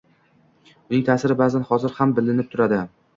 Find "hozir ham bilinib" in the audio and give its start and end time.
1.73-2.49